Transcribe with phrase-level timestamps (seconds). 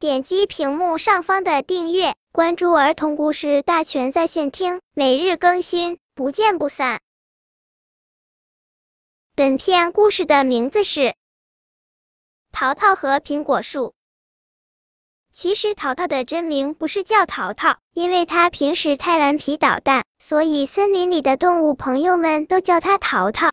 [0.00, 7.00] 点击屏幕上方的订阅，关注儿童故事大全在线听，每日更新，不见不散。
[9.34, 11.00] 本片故事的名字是
[12.52, 13.86] 《淘淘和苹果树》。
[15.32, 23.50] 其实淘淘的真名不是叫淘淘，因为他平时太顽皮捣蛋，所以森林里的动物朋友们都叫他淘淘。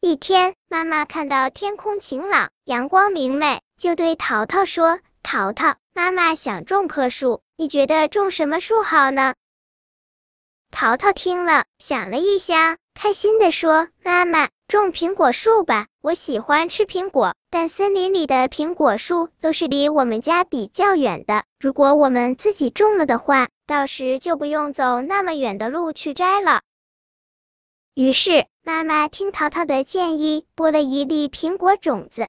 [0.00, 9.34] 一天，妈妈看到天空晴朗，阳光明媚，就对淘淘说：“淘淘，妈妈想种棵树，你觉得种什么树好呢？”
[10.70, 21.44] 淘淘听了，想了一下，开心的说：“妈妈。”种苹果树吧，我喜欢吃苹果，但森林里的苹果树都是离我们家比较远的。
[21.60, 26.62] 如果我们自己种了的话，到时就不用走那么远的路去摘了。
[27.92, 32.26] 于是，妈妈听淘淘的建议，播了一粒苹果种子。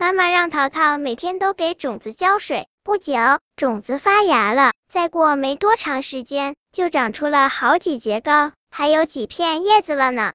[0.00, 2.68] 妈妈让淘淘每天都给种子浇水。
[2.82, 3.12] 不久，
[3.54, 10.32] 种子发芽了，再过没多长时间，就长出了好几节高，还有几片叶子了呢。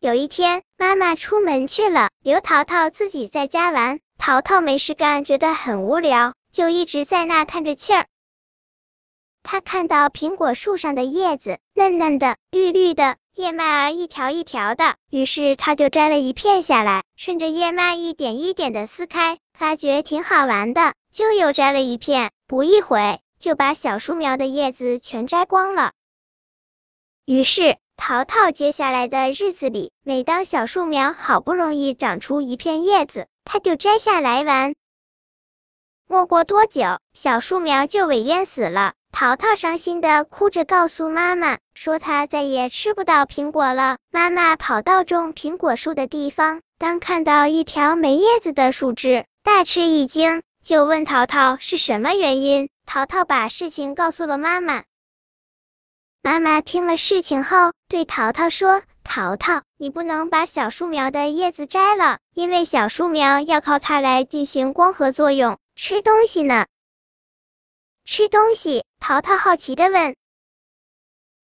[0.00, 4.00] 有一天，妈妈出门去了，留淘淘自己在家玩。
[4.16, 8.06] 淘淘没事干，觉得很无聊，就一直在那叹着气儿。
[9.42, 22.30] 他看到苹果树上的叶子嫩嫩的、绿绿的，叶脉儿一条一条的，于是他就摘了一片下来，顺着叶脉一点一点的撕开，发觉挺好玩的，就又摘了一片。
[22.46, 25.92] 不一会，就把小树苗的叶子全摘光了。
[27.24, 27.76] 于是。
[27.94, 34.74] 淘淘接下来的日子里，每当小树苗好不容易长出一片叶子，他就摘下来玩。
[36.08, 38.94] 没过多久，小树苗就萎淹死了。
[39.12, 43.98] 淘淘伤心的哭着告诉妈妈，说他再也吃不到苹果了。
[44.10, 52.70] 妈妈跑到种苹果树的地方，当看到一条没叶子的树枝，大吃一惊，就问淘淘是什么原因。
[52.86, 54.82] 淘淘把事情告诉了妈妈。
[56.22, 66.66] 妈妈听了事情后，对淘淘说：“淘淘，你不能把小树苗的叶子摘了，因为小树苗要靠它来进行光合作用，吃东西呢。”
[68.04, 68.84] 吃东西？
[69.04, 70.14] 淘淘好奇的问。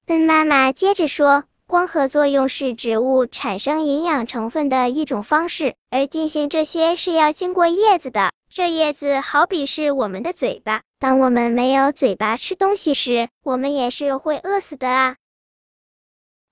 [0.07, 8.31] 笨妈妈接着说：“光合作用是植物产生营养成分的一种方式，而进行这些是要经过叶子的。
[8.49, 15.17] 这叶子好比是我们的嘴巴。”当我们没有嘴巴吃东西时，我们也是会饿死的啊！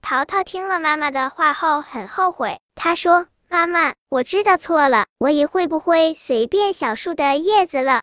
[0.02, 8.02] 淘淘听了妈妈的话后很后悔，他说：“妈妈，我知道错了，我以会不会随便小树的叶子了。”